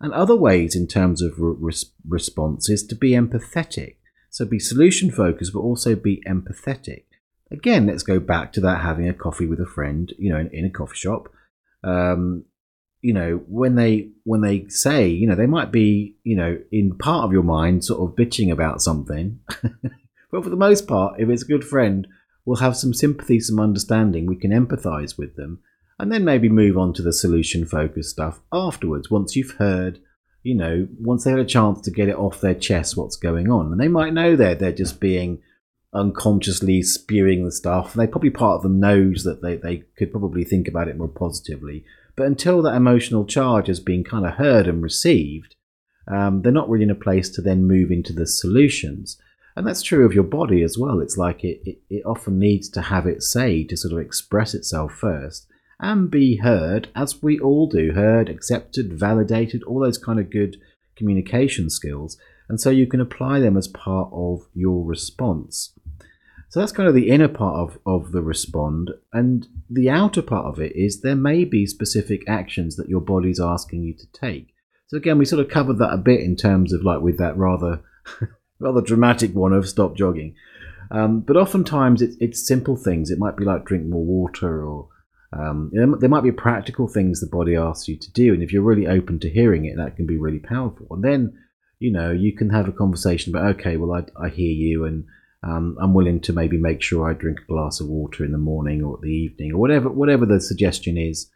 [0.00, 1.72] And other ways in terms of re-
[2.08, 3.96] response is to be empathetic.
[4.38, 7.06] So be solution focused, but also be empathetic.
[7.50, 10.48] Again, let's go back to that having a coffee with a friend, you know, in,
[10.52, 11.28] in a coffee shop.
[11.82, 12.44] Um,
[13.02, 16.96] you know, when they when they say, you know, they might be, you know, in
[16.96, 19.40] part of your mind sort of bitching about something.
[20.30, 22.06] but for the most part, if it's a good friend,
[22.44, 24.24] we'll have some sympathy, some understanding.
[24.24, 25.58] We can empathize with them,
[25.98, 29.10] and then maybe move on to the solution focused stuff afterwards.
[29.10, 29.98] Once you've heard,
[30.42, 33.50] you know, once they had a chance to get it off their chest, what's going
[33.50, 35.42] on, and they might know that they're just being
[35.92, 37.94] unconsciously spewing the stuff.
[37.94, 41.08] They probably part of them knows that they, they could probably think about it more
[41.08, 41.84] positively.
[42.14, 45.54] But until that emotional charge has been kind of heard and received,
[46.06, 49.20] um, they're not really in a place to then move into the solutions.
[49.56, 51.00] And that's true of your body as well.
[51.00, 54.54] It's like it, it, it often needs to have its say to sort of express
[54.54, 55.47] itself first
[55.80, 60.56] and be heard, as we all do heard, accepted, validated, all those kind of good
[60.96, 62.16] communication skills.
[62.48, 65.72] And so you can apply them as part of your response.
[66.50, 68.90] So that's kind of the inner part of, of the respond.
[69.12, 73.38] And the outer part of it is there may be specific actions that your body's
[73.40, 74.54] asking you to take.
[74.86, 77.36] So again, we sort of covered that a bit in terms of like with that
[77.36, 77.82] rather
[78.58, 80.34] rather dramatic one of stop jogging.
[80.90, 83.10] Um, but oftentimes it, it's simple things.
[83.10, 84.88] It might be like drink more water or
[85.32, 88.32] um, there might be practical things the body asks you to do.
[88.32, 90.86] And if you're really open to hearing it, that can be really powerful.
[90.90, 91.38] And then,
[91.78, 95.04] you know, you can have a conversation about, okay, well, I, I hear you and
[95.42, 98.38] um, I'm willing to maybe make sure I drink a glass of water in the
[98.38, 101.30] morning or the evening or whatever whatever the suggestion is.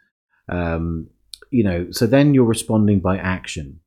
[0.49, 1.07] Um,
[1.51, 3.79] you know, so then you're responding by action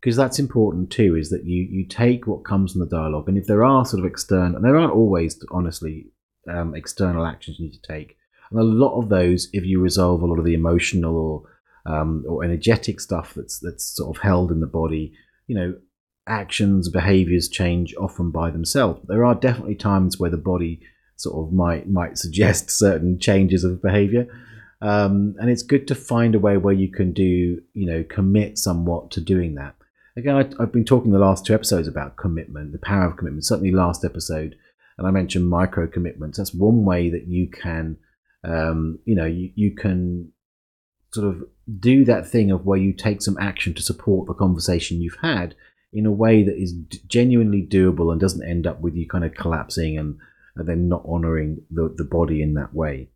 [0.00, 1.14] because that's important too.
[1.14, 4.00] Is that you you take what comes from the dialogue, and if there are sort
[4.00, 6.06] of external, and there aren't always honestly
[6.48, 8.16] um, external actions you need to take,
[8.52, 11.42] and a lot of those, if you resolve a lot of the emotional or
[11.84, 15.12] um, or energetic stuff that's that's sort of held in the body,
[15.46, 15.74] you know,
[16.26, 19.00] actions, behaviors change often by themselves.
[19.08, 20.80] There are definitely times where the body
[21.16, 24.26] sort of might might suggest certain changes of behavior.
[24.80, 28.58] Um, and it's good to find a way where you can do, you know, commit
[28.58, 29.76] somewhat to doing that.
[30.16, 33.44] Again, I, have been talking the last two episodes about commitment, the power of commitment.
[33.44, 34.56] Certainly, last episode,
[34.98, 36.36] and I mentioned micro commitments.
[36.36, 37.96] That's one way that you can,
[38.44, 40.32] um, you know, you, you can
[41.12, 41.42] sort of
[41.78, 45.54] do that thing of where you take some action to support the conversation you've had
[45.92, 46.72] in a way that is
[47.06, 50.16] genuinely doable and doesn't end up with you kind of collapsing and,
[50.56, 53.08] and then not honoring the, the body in that way.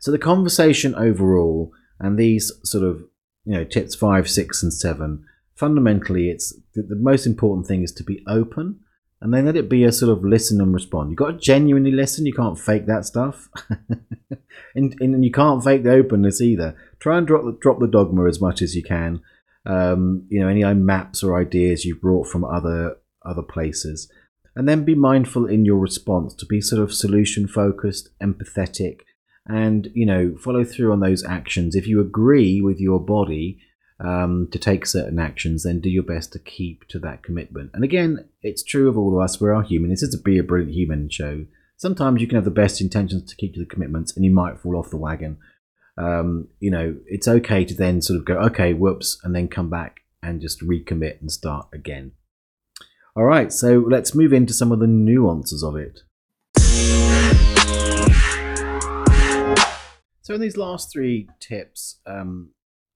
[0.00, 3.04] So the conversation overall and these sort of
[3.44, 5.24] you know tips five, six, and seven.
[5.54, 8.80] Fundamentally, it's the, the most important thing is to be open
[9.20, 11.10] and then let it be a sort of listen and respond.
[11.10, 12.26] You've got to genuinely listen.
[12.26, 13.48] You can't fake that stuff,
[14.74, 16.76] and, and you can't fake the openness either.
[16.98, 19.20] Try and drop the, drop the dogma as much as you can,
[19.66, 24.10] um, you know, any maps or ideas you've brought from other other places,
[24.56, 29.00] and then be mindful in your response to be sort of solution focused, empathetic,
[29.46, 31.74] and you know, follow through on those actions.
[31.74, 33.60] If you agree with your body
[34.00, 37.70] um, to take certain actions, then do your best to keep to that commitment.
[37.74, 39.40] And again, it's true of all of us.
[39.40, 39.90] We are human.
[39.90, 41.46] This is a be a brilliant human show.
[41.76, 44.58] Sometimes you can have the best intentions to keep to the commitments, and you might
[44.58, 45.38] fall off the wagon
[46.00, 49.68] um, you know, it's okay to then sort of go, okay, whoops, and then come
[49.68, 52.12] back and just recommit and start again.
[53.16, 56.00] All right, so let's move into some of the nuances of it.
[60.22, 62.50] So, in these last three tips, um,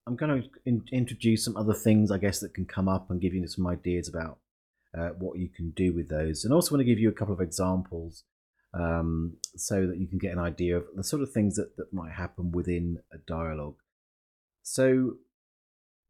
[0.07, 3.21] I'm going to in- introduce some other things, I guess, that can come up and
[3.21, 4.39] give you some ideas about
[4.97, 6.45] uh, what you can do with those.
[6.45, 8.25] And also want to give you a couple of examples
[8.75, 11.93] um, so that you can get an idea of the sort of things that, that
[11.93, 13.77] might happen within a dialogue.
[14.63, 15.17] So,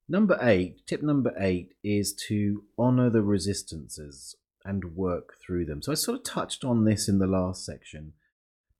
[0.08, 5.82] number eight, tip number eight is to honor the resistances and work through them.
[5.82, 8.14] So, I sort of touched on this in the last section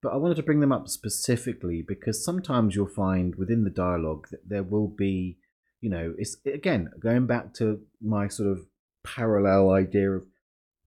[0.04, 4.28] but I wanted to bring them up specifically because sometimes you'll find within the dialogue
[4.30, 5.38] that there will be,
[5.80, 8.66] you know, it's again going back to my sort of
[9.02, 10.26] parallel idea of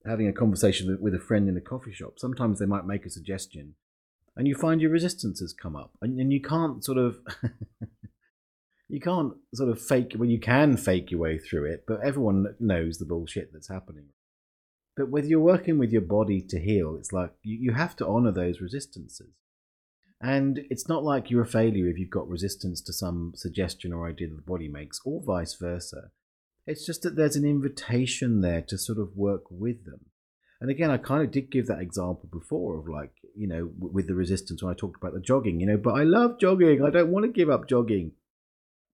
[0.06, 2.14] having a conversation with a friend in a coffee shop.
[2.18, 3.74] Sometimes they might make a suggestion,
[4.36, 7.18] and you find your resistances come up, and, and you can't sort of.
[8.88, 12.46] you can't sort of fake well you can fake your way through it but everyone
[12.58, 14.06] knows the bullshit that's happening
[14.98, 18.06] but whether you're working with your body to heal, it's like you, you have to
[18.06, 19.30] honor those resistances.
[20.20, 24.08] And it's not like you're a failure if you've got resistance to some suggestion or
[24.08, 26.10] idea that the body makes, or vice versa.
[26.66, 30.06] It's just that there's an invitation there to sort of work with them.
[30.60, 34.08] And again, I kind of did give that example before of like, you know, with
[34.08, 36.82] the resistance when I talked about the jogging, you know, but I love jogging.
[36.84, 38.12] I don't want to give up jogging.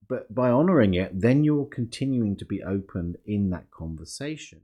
[0.07, 4.61] But by honoring it, then you're continuing to be open in that conversation.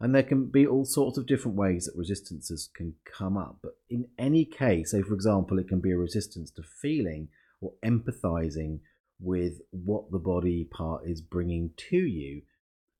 [0.00, 3.58] And there can be all sorts of different ways that resistances can come up.
[3.62, 7.28] But in any case, say for example, it can be a resistance to feeling
[7.60, 8.80] or empathizing
[9.20, 12.42] with what the body part is bringing to you.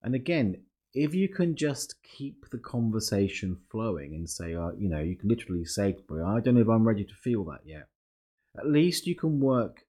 [0.02, 0.56] And again,
[0.92, 5.28] if you can just keep the conversation flowing and say, uh, you know, you can
[5.28, 7.88] literally say, I don't know if I'm ready to feel that yet.
[8.58, 9.84] At least you can work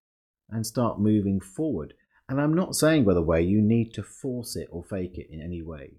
[0.50, 1.94] and start moving forward.
[2.28, 5.28] And I'm not saying, by the way, you need to force it or fake it
[5.32, 5.94] in any way.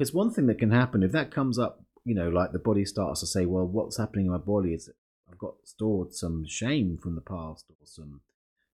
[0.00, 2.86] Because one thing that can happen if that comes up, you know, like the body
[2.86, 4.88] starts to say, well, what's happening in my body is
[5.30, 8.22] I've got stored some shame from the past or some,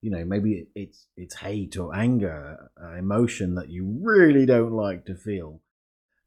[0.01, 5.05] you know, maybe it's it's hate or anger, uh, emotion that you really don't like
[5.07, 5.63] to feel.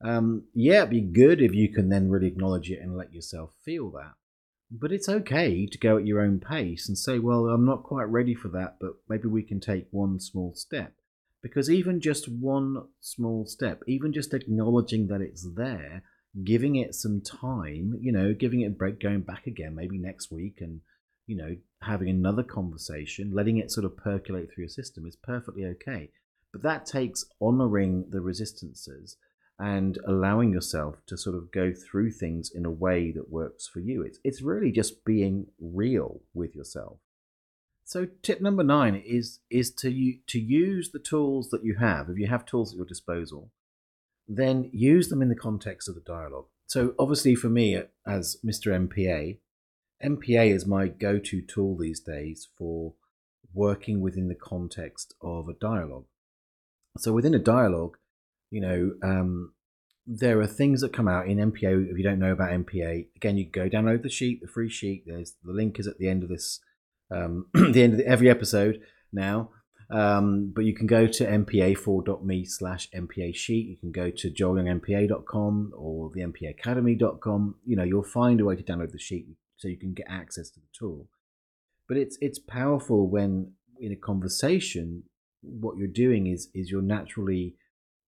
[0.02, 3.52] Um, yeah, it'd be good if you can then really acknowledge it and let yourself
[3.64, 4.16] feel that.
[4.70, 8.10] But it's okay to go at your own pace and say, well, I'm not quite
[8.10, 10.92] ready for that, but maybe we can take one small step.
[11.42, 16.04] Because even just one small step, even just acknowledging that it's there,
[16.44, 20.32] giving it some time, you know, giving it a break, going back again, maybe next
[20.32, 20.82] week, and,
[21.28, 25.66] you know, having another conversation, letting it sort of percolate through your system is perfectly
[25.66, 26.10] okay.
[26.52, 29.16] But that takes honoring the resistances
[29.60, 33.80] and allowing yourself to sort of go through things in a way that works for
[33.80, 34.02] you.
[34.04, 37.00] It's, it's really just being real with yourself.
[37.90, 39.90] So tip number nine is is to
[40.28, 42.08] to use the tools that you have.
[42.08, 43.50] If you have tools at your disposal,
[44.28, 46.46] then use them in the context of the dialogue.
[46.68, 48.88] So obviously, for me as Mr.
[48.88, 49.38] MPA,
[50.04, 52.94] MPA is my go-to tool these days for
[53.56, 56.06] working within the context of a dialogue.
[57.00, 57.98] So within a dialogue,
[58.52, 59.54] you know, um,
[60.06, 61.90] there are things that come out in MPA.
[61.90, 65.06] If you don't know about MPA, again, you go download the sheet, the free sheet.
[65.08, 66.60] There's the link is at the end of this
[67.12, 69.52] um, the end of the, every episode now.
[69.92, 73.68] Um, but you can go to mpa4.me slash mpa sheet.
[73.68, 77.56] You can go to joelyoungmpa.com or the mpaacademy.com.
[77.66, 79.26] You know, you'll find a way to download the sheet
[79.58, 81.08] so you can get access to the tool.
[81.88, 85.04] But it's it's powerful when in a conversation,
[85.42, 87.56] what you're doing is is you're naturally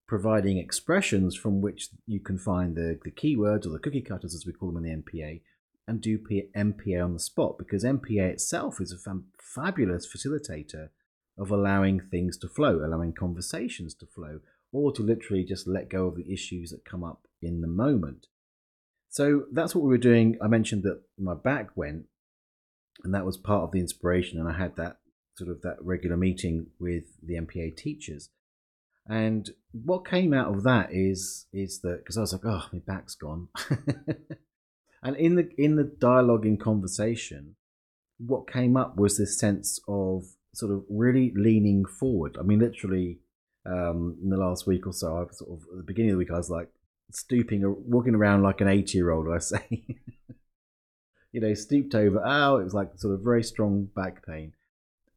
[0.07, 4.45] providing expressions from which you can find the, the keywords or the cookie cutters, as
[4.45, 5.41] we call them in the MPA,
[5.91, 6.17] and do
[6.55, 10.87] MPA on the spot because MPA itself is a fam- fabulous facilitator
[11.37, 14.39] of allowing things to flow, allowing conversations to flow,
[14.71, 18.27] or to literally just let go of the issues that come up in the moment.
[19.09, 20.37] So that's what we were doing.
[20.41, 22.05] I mentioned that my back went,
[23.03, 24.39] and that was part of the inspiration.
[24.39, 24.99] And I had that
[25.35, 28.29] sort of that regular meeting with the MPA teachers.
[29.09, 32.79] And what came out of that is is that because I was like, oh, my
[32.79, 33.49] back's gone.
[35.03, 37.55] And in the in the dialogue in conversation,
[38.19, 42.37] what came up was this sense of sort of really leaning forward.
[42.39, 43.19] I mean, literally,
[43.65, 46.15] um, in the last week or so, I was sort of at the beginning of
[46.15, 46.69] the week, I was like
[47.11, 49.27] stooping, or walking around like an eighty-year-old.
[49.33, 49.65] I say,
[51.31, 52.21] you know, stooped over.
[52.23, 54.53] Oh, it was like sort of very strong back pain.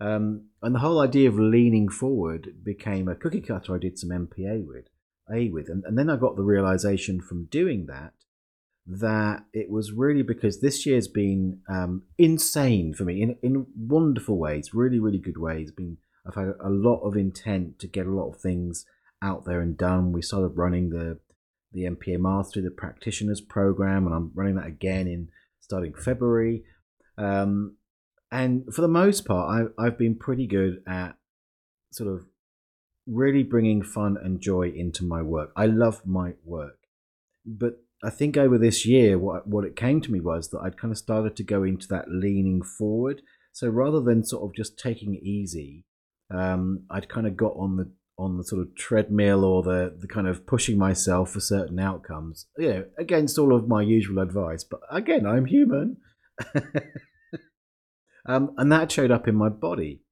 [0.01, 4.11] Um, and the whole idea of leaning forward became a cookie cutter I did some
[4.11, 4.89] MPA with,
[5.32, 8.12] A with, and, and then I got the realization from doing that
[8.87, 14.39] that it was really because this year's been um, insane for me in in wonderful
[14.39, 15.70] ways, really really good ways.
[15.70, 18.85] Been I've had a lot of intent to get a lot of things
[19.22, 20.12] out there and done.
[20.12, 21.18] We started running the
[21.72, 25.28] the MPA Mastery, the Practitioners Program, and I'm running that again in
[25.61, 26.62] starting February.
[27.18, 27.76] Um,
[28.30, 31.16] and for the most part, I, I've been pretty good at
[31.91, 32.26] sort of
[33.07, 35.53] really bringing fun and joy into my work.
[35.57, 36.78] I love my work,
[37.45, 40.78] but I think over this year, what what it came to me was that I'd
[40.78, 43.22] kind of started to go into that leaning forward.
[43.53, 45.84] So rather than sort of just taking it easy,
[46.32, 50.09] um, I'd kind of got on the on the sort of treadmill or the the
[50.09, 52.47] kind of pushing myself for certain outcomes.
[52.59, 55.97] You know, against all of my usual advice, but again, I'm human.
[58.26, 60.04] um, and that showed up in my body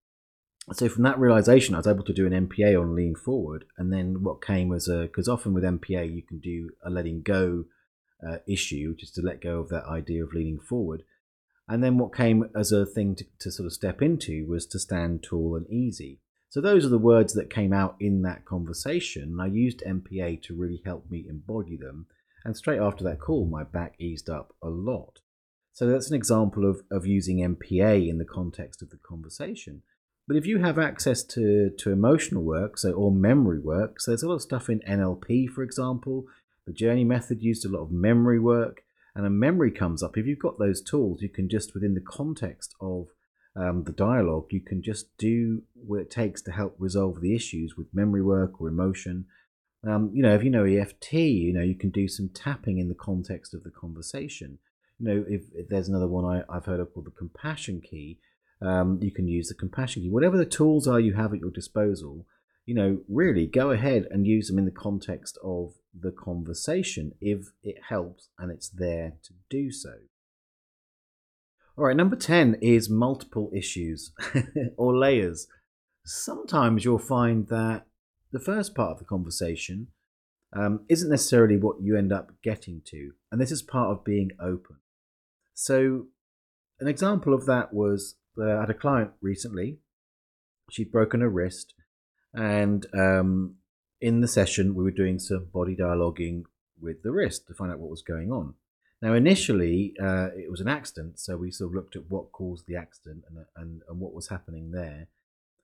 [0.72, 3.92] so from that realization, I was able to do an MPA on lean forward, and
[3.92, 7.64] then what came was a because often with MPA you can do a letting go
[8.26, 11.02] uh, issue, just to let go of that idea of leaning forward,
[11.68, 14.78] and then what came as a thing to, to sort of step into was to
[14.78, 16.20] stand tall and easy.
[16.48, 20.42] So those are the words that came out in that conversation, and I used MPA
[20.42, 22.06] to really help me embody them.
[22.44, 25.20] And straight after that call, my back eased up a lot.
[25.72, 29.82] So that's an example of, of using MPA in the context of the conversation.
[30.28, 34.22] But if you have access to, to emotional work, so or memory work, so there's
[34.22, 36.26] a lot of stuff in NLP, for example.
[36.66, 38.82] The journey method used a lot of memory work,
[39.14, 40.16] and a memory comes up.
[40.16, 43.08] If you've got those tools, you can just within the context of
[43.54, 47.76] um, the dialogue, you can just do what it takes to help resolve the issues
[47.76, 49.26] with memory work or emotion.
[49.86, 52.88] Um, you know, if you know EFT, you know, you can do some tapping in
[52.88, 54.58] the context of the conversation.
[54.98, 58.18] You know, if, if there's another one I, I've heard of called the compassion key,
[58.62, 60.10] um, you can use the compassion key.
[60.10, 62.26] Whatever the tools are you have at your disposal,
[62.64, 67.48] you know, really go ahead and use them in the context of the conversation if
[67.62, 69.94] it helps and it's there to do so.
[71.76, 74.12] All right, number 10 is multiple issues
[74.76, 75.48] or layers.
[76.04, 77.86] Sometimes you'll find that
[78.30, 79.88] the first part of the conversation
[80.54, 84.30] um, isn't necessarily what you end up getting to, and this is part of being
[84.38, 84.76] open.
[85.54, 86.06] So,
[86.78, 89.78] an example of that was uh, I had a client recently.
[90.70, 91.74] She'd broken her wrist,
[92.32, 93.56] and um,
[94.00, 96.44] in the session, we were doing some body dialoguing
[96.80, 98.54] with the wrist to find out what was going on.
[99.00, 102.66] Now, initially, uh, it was an accident, so we sort of looked at what caused
[102.66, 105.08] the accident and, and, and what was happening there.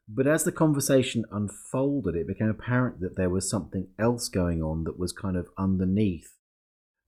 [0.09, 4.85] But as the conversation unfolded, it became apparent that there was something else going on
[4.85, 6.35] that was kind of underneath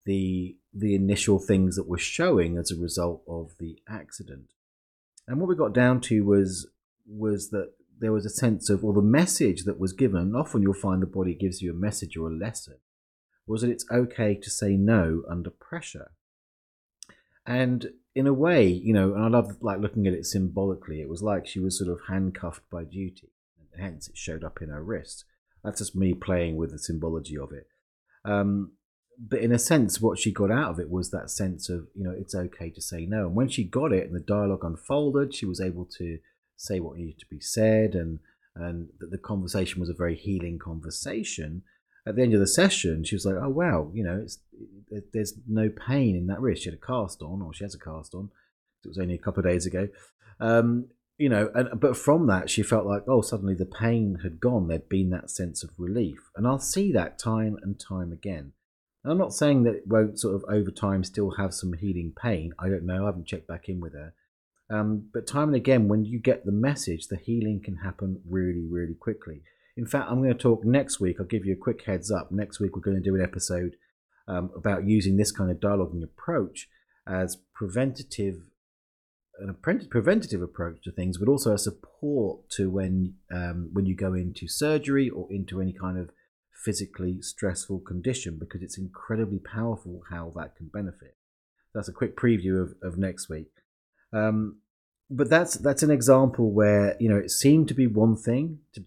[0.04, 4.52] the the initial things that were showing as a result of the accident.
[5.30, 6.68] And what we got down to was
[7.06, 7.70] was that
[8.00, 11.00] there was a sense of, or the message that was given, and often you'll find
[11.00, 12.78] the body gives you a message or a lesson,
[13.46, 16.10] was that it's okay to say no under pressure.
[17.46, 21.08] And in a way, you know, and I love like looking at it symbolically, it
[21.08, 24.70] was like she was sort of handcuffed by duty, and hence it showed up in
[24.70, 25.26] her wrist.
[25.62, 27.68] That's just me playing with the symbology of it.
[28.24, 28.72] Um,
[29.18, 32.04] but in a sense, what she got out of it was that sense of, you
[32.04, 33.26] know, it's okay to say no.
[33.26, 36.18] And when she got it and the dialogue unfolded, she was able to
[36.56, 38.20] say what needed to be said and
[38.56, 41.62] and the conversation was a very healing conversation.
[42.06, 44.26] At the end of the session, she was like, "Oh wow, you know,
[44.90, 46.62] it, there's no pain in that wrist.
[46.62, 48.30] She had a cast on, or she has a cast on.
[48.84, 49.88] It was only a couple of days ago,
[50.40, 51.50] um, you know.
[51.54, 54.66] And but from that, she felt like, oh, suddenly the pain had gone.
[54.66, 58.52] There'd been that sense of relief, and I'll see that time and time again.
[59.04, 62.52] I'm not saying that it won't sort of over time still have some healing pain.
[62.58, 63.04] I don't know.
[63.04, 64.12] I haven't checked back in with her.
[64.70, 68.66] Um, but time and again, when you get the message, the healing can happen really,
[68.70, 69.42] really quickly.
[69.76, 71.16] In fact, I'm going to talk next week.
[71.18, 72.30] I'll give you a quick heads up.
[72.30, 73.76] Next week, we're going to do an episode
[74.28, 76.68] um, about using this kind of dialoguing approach
[77.08, 78.36] as preventative,
[79.38, 79.56] an
[79.90, 84.46] preventative approach to things, but also a support to when um, when you go into
[84.46, 86.10] surgery or into any kind of
[86.64, 91.16] physically stressful condition because it's incredibly powerful how that can benefit.
[91.74, 93.50] That's a quick preview of, of next week.
[94.12, 94.58] Um,
[95.10, 98.84] but that's that's an example where you know it seemed to be one thing to,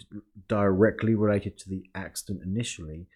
[0.48, 3.08] directly related to the accident initially,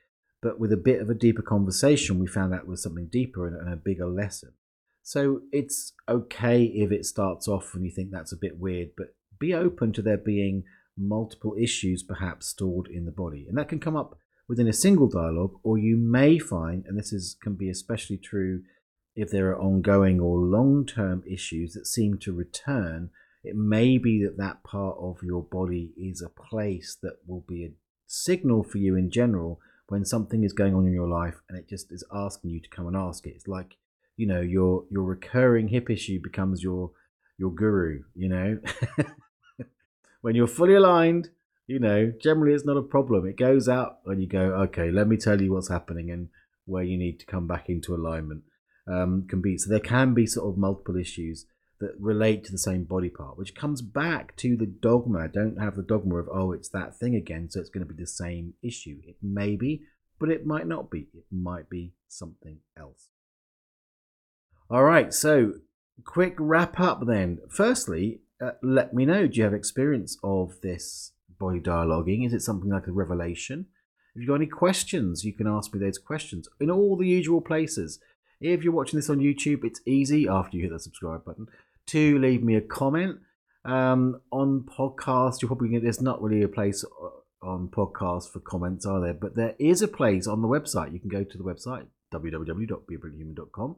[0.41, 3.55] but with a bit of a deeper conversation, we found that was something deeper and,
[3.55, 4.53] and a bigger lesson.
[5.03, 9.15] So it's okay if it starts off and you think that's a bit weird, but
[9.39, 10.63] be open to there being
[10.97, 15.07] multiple issues perhaps stored in the body, and that can come up within a single
[15.07, 18.61] dialogue, or you may find, and this is can be especially true
[19.15, 23.09] if there are ongoing or long-term issues that seem to return.
[23.43, 27.65] It may be that that part of your body is a place that will be
[27.65, 27.73] a
[28.05, 31.67] signal for you in general when something is going on in your life and it
[31.67, 33.33] just is asking you to come and ask it.
[33.35, 33.77] It's like,
[34.17, 36.91] you know, your your recurring hip issue becomes your
[37.37, 38.59] your guru, you know.
[40.21, 41.29] when you're fully aligned,
[41.67, 43.27] you know, generally it's not a problem.
[43.27, 46.09] It goes out and you go, okay, let me tell you what's happening.
[46.09, 46.29] And
[46.67, 48.43] where you need to come back into alignment.
[48.87, 51.45] Um, can be so there can be sort of multiple issues
[51.79, 55.27] that relate to the same body part, which comes back to the dogma.
[55.27, 57.99] Don't have the dogma of oh, it's that thing again, so it's going to be
[57.99, 58.99] the same issue.
[59.05, 59.83] It may be,
[60.19, 61.07] but it might not be.
[61.13, 63.09] It might be something else.
[64.69, 65.53] All right, so
[66.05, 67.39] quick wrap up then.
[67.49, 72.25] Firstly, uh, let me know do you have experience of this body dialoguing?
[72.25, 73.67] Is it something like a revelation?
[74.15, 77.41] If you've got any questions, you can ask me those questions in all the usual
[77.41, 77.99] places.
[78.41, 81.47] If you're watching this on YouTube, it's easy after you hit the subscribe button
[81.87, 83.19] to leave me a comment.
[83.65, 88.85] Um, on podcast, you're probably there's not really a place uh, on podcast for comments,
[88.85, 89.13] are there?
[89.13, 90.93] But there is a place on the website.
[90.93, 93.75] You can go to the website www.beabrillianthuman.com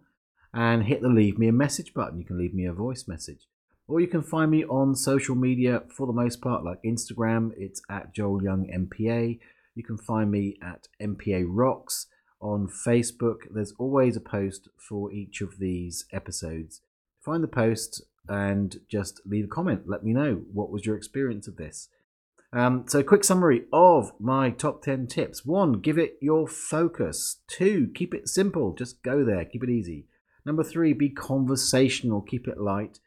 [0.54, 2.20] and hit the leave me a message button.
[2.20, 3.48] You can leave me a voice message.
[3.90, 7.82] Or you can find me on social media for the most part, like Instagram, it's
[7.90, 9.40] at Joel Young MPA.
[9.74, 12.06] You can find me at MPA Rocks
[12.40, 13.38] on Facebook.
[13.50, 16.82] There's always a post for each of these episodes.
[17.20, 19.90] Find the post and just leave a comment.
[19.90, 21.90] Let me know what was your experience of this.
[22.54, 25.44] Um, so, quick summary of my top 10 tips.
[25.44, 27.38] One, give it your focus.
[27.48, 28.74] Two, keep it simple.
[28.74, 30.06] Just go there, keep it easy.
[30.46, 33.00] Number three, be conversational, keep it light.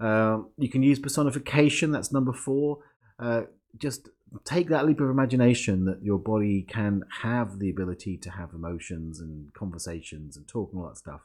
[0.00, 2.78] Uh, you can use personification, that's number four.
[3.18, 3.42] Uh,
[3.78, 4.08] just
[4.44, 9.20] take that leap of imagination that your body can have the ability to have emotions
[9.20, 11.22] and conversations and talk and all that stuff.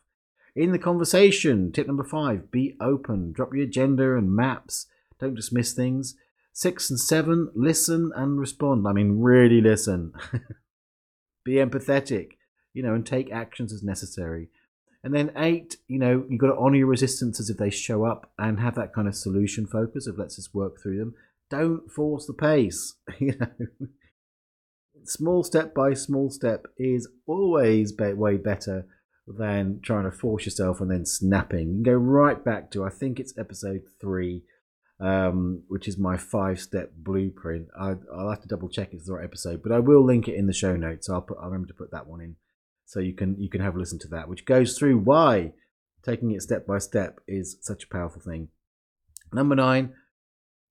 [0.55, 3.32] In the conversation, tip number five, be open.
[3.32, 4.88] Drop your agenda and maps.
[5.19, 6.15] Don't dismiss things.
[6.51, 8.88] Six and seven, listen and respond.
[8.88, 10.13] I mean, really listen.
[11.43, 12.34] be empathetic,
[12.74, 14.49] you know, and take actions as necessary.
[15.04, 18.32] And then eight, you know, you've got to honor your resistances if they show up
[18.39, 21.14] and have that kind of solution focus of let's just work through them
[21.54, 22.95] don't force the pace.
[23.20, 23.47] you know,
[25.04, 28.88] small step by small step is always be- way better
[29.28, 31.68] than trying to force yourself and then snapping.
[31.68, 34.43] You can go right back to I think it's episode three,
[34.99, 37.68] um, which is my five step blueprint.
[37.80, 40.36] I, will have to double check it's the right episode, but I will link it
[40.36, 41.10] in the show notes.
[41.10, 42.36] I'll put I'll remember to put that one in,
[42.93, 45.51] so you can you can have a listen to that, which goes through why
[46.03, 48.49] taking it step by step is such a powerful thing.
[49.33, 49.93] Number nine,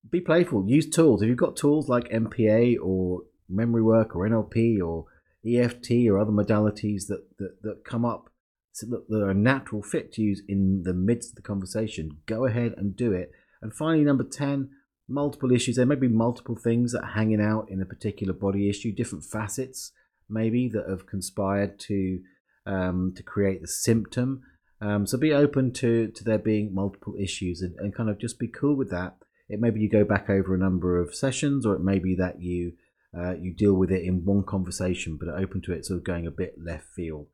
[0.09, 0.65] be playful.
[0.69, 1.21] Use tools.
[1.21, 5.07] If you've got tools like MPA or memory work or NLP or
[5.45, 8.31] EFT or other modalities that, that, that come up
[8.71, 12.47] so that they're a natural fit to use in the midst of the conversation, go
[12.47, 13.33] ahead and do it.
[13.61, 14.71] And finally, number 10,
[15.09, 15.75] multiple issues.
[15.75, 19.25] There may be multiple things that are hanging out in a particular body issue, different
[19.25, 19.91] facets
[20.29, 22.21] maybe that have conspired to
[22.67, 24.43] um, to create the symptom.
[24.81, 28.39] Um, so be open to, to there being multiple issues and, and kind of just
[28.39, 29.17] be cool with that
[29.53, 32.15] it may be you go back over a number of sessions, or it may be
[32.17, 32.73] that you
[33.17, 36.27] uh, you deal with it in one conversation, but open to it sort of going
[36.27, 37.27] a bit left field.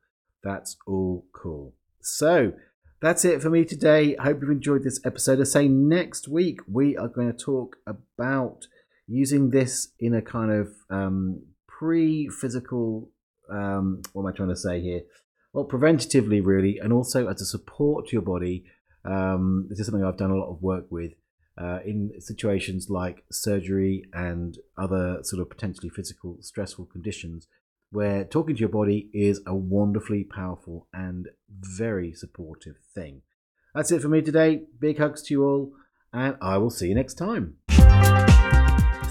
[0.43, 1.75] That's all cool.
[2.01, 2.51] So
[3.01, 4.17] that's it for me today.
[4.17, 5.39] I hope you've enjoyed this episode.
[5.39, 8.67] I say next week we are going to talk about
[9.07, 11.43] using this in a kind of um,
[11.79, 13.09] pre-physical.
[13.49, 15.01] Um, what am I trying to say here?
[15.53, 18.65] Well, preventatively, really, and also as a support to your body.
[19.05, 21.13] Um, this is something I've done a lot of work with
[21.59, 27.47] uh, in situations like surgery and other sort of potentially physical stressful conditions
[27.91, 33.21] where talking to your body is a wonderfully powerful and very supportive thing.
[33.73, 34.63] That's it for me today.
[34.79, 35.73] Big hugs to you all,
[36.13, 37.55] and I will see you next time.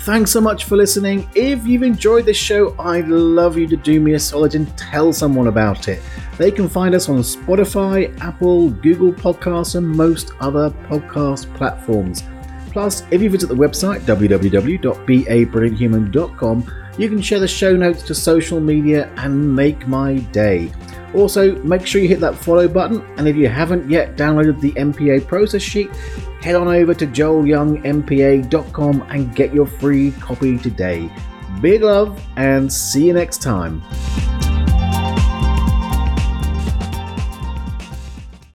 [0.09, 1.29] Thanks so much for listening.
[1.35, 5.13] If you've enjoyed this show, I'd love you to do me a solid and tell
[5.13, 6.01] someone about it.
[6.39, 12.23] They can find us on Spotify, Apple, Google Podcasts, and most other podcast platforms.
[12.73, 18.61] Plus, if you visit the website www.beabrillianthuman.com, you can share the show notes to social
[18.61, 20.73] media and make my day.
[21.15, 24.73] Also, make sure you hit that follow button, and if you haven't yet downloaded the
[24.73, 25.95] MPA process sheet,
[26.41, 31.11] head on over to joelyoungmpa.com and get your free copy today.
[31.61, 33.83] Big love, and see you next time.